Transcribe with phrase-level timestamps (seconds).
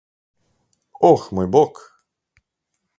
[1.11, 1.85] Oh, moj bog.